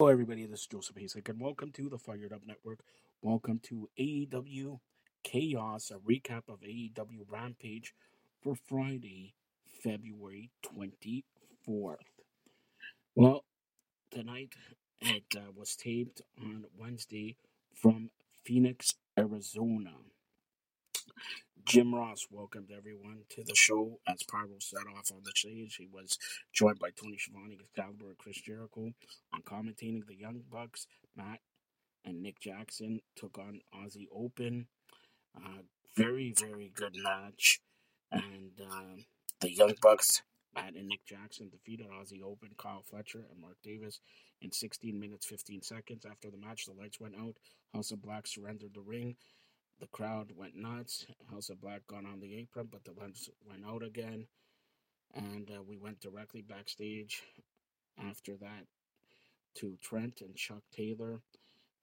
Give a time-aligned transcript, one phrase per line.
[0.00, 0.46] Hello, everybody.
[0.46, 2.84] This is Joseph Hasek, and welcome to the Fired Up Network.
[3.20, 4.78] Welcome to AEW
[5.24, 7.94] Chaos, a recap of AEW Rampage
[8.40, 9.34] for Friday,
[9.82, 11.96] February 24th.
[13.16, 13.44] Well,
[14.12, 14.54] tonight
[15.00, 17.34] it uh, was taped on Wednesday
[17.74, 18.10] from
[18.44, 19.94] Phoenix, Arizona.
[21.68, 25.76] Jim Ross welcomed everyone to the show as Pyro set off on the stage.
[25.76, 26.16] He was
[26.50, 28.94] joined by Tony Schiavone, Excalibur, and Chris Jericho
[29.34, 30.86] on commentating the Young Bucks.
[31.14, 31.40] Matt
[32.06, 34.66] and Nick Jackson took on Aussie Open.
[35.36, 35.60] Uh,
[35.94, 37.60] very, very good match.
[38.10, 39.02] And uh,
[39.42, 40.22] the Young Bucks,
[40.54, 44.00] Matt and Nick Jackson, defeated Aussie Open, Kyle Fletcher, and Mark Davis
[44.40, 46.06] in 16 minutes, 15 seconds.
[46.10, 47.34] After the match, the lights went out.
[47.74, 49.16] House of Black surrendered the ring.
[49.80, 51.06] The crowd went nuts.
[51.30, 54.26] House of Black got on the apron, but the lights went out again.
[55.14, 57.22] And uh, we went directly backstage
[57.98, 58.66] after that
[59.56, 61.20] to Trent and Chuck Taylor.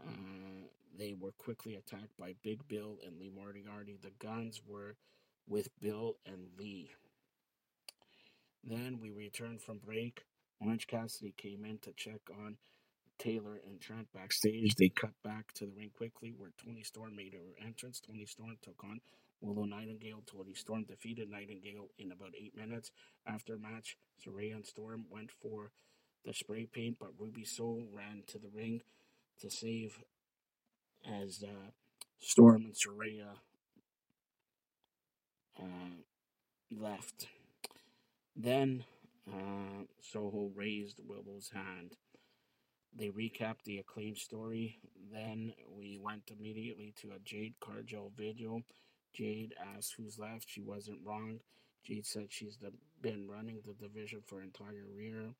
[0.00, 0.68] Uh,
[0.98, 3.98] they were quickly attacked by Big Bill and Lee Moriarty.
[4.00, 4.96] The Gunns were
[5.46, 6.90] with Bill and Lee.
[8.64, 10.24] Then we returned from break.
[10.60, 12.56] Orange Cassidy came in to check on
[13.18, 14.74] Taylor and Trent backstage.
[14.76, 18.00] They cut back to the ring quickly where Toni Storm made her entrance.
[18.00, 19.00] Toni Storm took on
[19.40, 20.22] Willow Nightingale.
[20.26, 22.90] Toni Storm defeated Nightingale in about eight minutes.
[23.26, 25.70] After match, Saraya and Storm went for
[26.24, 28.82] the spray paint, but Ruby Soho ran to the ring
[29.40, 29.98] to save
[31.04, 31.70] as uh,
[32.20, 33.38] Storm and Saraya
[35.58, 37.26] uh, left.
[38.36, 38.84] Then
[39.30, 41.96] uh, Soho raised Willow's hand.
[42.96, 44.78] They recapped the acclaimed story.
[45.12, 48.62] Then we went immediately to a Jade Cargill video.
[49.14, 50.48] Jade asked who's left.
[50.48, 51.40] She wasn't wrong.
[51.84, 55.30] Jade said she's the, been running the division for entire year.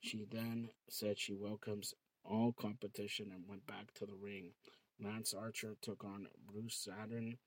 [0.00, 4.52] She then said she welcomes all competition and went back to the ring.
[5.02, 7.38] Lance Archer took on Bruce Saturn.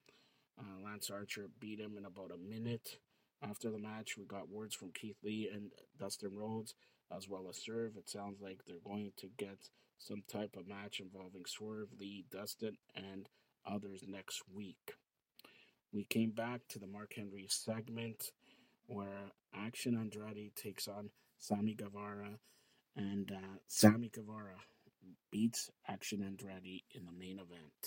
[0.58, 2.98] Uh, Lance Archer beat him in about a minute.
[3.42, 6.74] After the match, we got words from Keith Lee and Dustin Rhodes
[7.16, 7.98] as well as Swerve.
[7.98, 12.78] It sounds like they're going to get some type of match involving Swerve, Lee, Dustin,
[12.96, 13.28] and
[13.66, 14.94] others next week.
[15.94, 18.32] We came back to the Mark Henry segment
[18.88, 22.40] where Action Andretti takes on Sammy Guevara,
[22.96, 24.58] and uh, Sammy Guevara
[25.32, 27.76] beats Action Andretti in the main event.